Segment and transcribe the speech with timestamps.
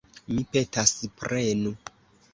[0.37, 1.75] Mi petas, prenu!